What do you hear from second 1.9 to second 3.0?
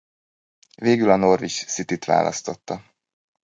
választotta.